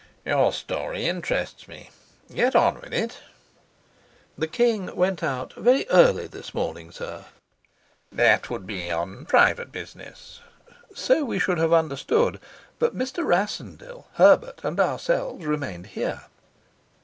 [0.25, 1.91] "Your story interests me.
[2.35, 3.19] Go on with it."
[4.35, 7.25] "The king went out very early this morning, sir."
[8.11, 10.39] "That would be on private business?"
[10.95, 12.39] "So we should have understood.
[12.79, 13.23] But Mr.
[13.23, 16.21] Rassendyll, Herbert, and ourselves remained here."